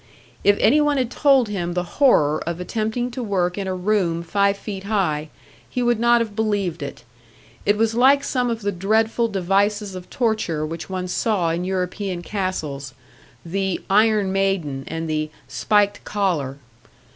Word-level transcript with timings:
If 0.43 0.57
any 0.59 0.81
one 0.81 0.97
had 0.97 1.11
told 1.11 1.47
him 1.47 1.73
the 1.75 1.83
horror 2.01 2.41
of 2.47 2.59
attempting 2.59 3.11
to 3.11 3.21
work 3.21 3.55
in 3.55 3.67
a 3.67 3.75
room 3.75 4.23
five 4.23 4.57
feet 4.57 4.85
high, 4.85 5.29
he 5.69 5.83
would 5.83 5.99
not 5.99 6.21
have 6.21 6.35
believed 6.35 6.81
it. 6.81 7.03
It 7.67 7.77
was 7.77 7.93
like 7.93 8.23
some 8.23 8.49
of 8.49 8.63
the 8.63 8.71
dreadful 8.71 9.27
devices 9.27 9.93
of 9.93 10.09
torture 10.09 10.65
which 10.65 10.89
one 10.89 11.07
saw 11.07 11.51
in 11.51 11.65
European 11.65 12.23
castles, 12.23 12.95
the 13.45 13.79
"iron 13.91 14.31
maiden" 14.31 14.85
and 14.87 15.07
the 15.07 15.29
"spiked 15.47 16.03
collar." 16.03 16.57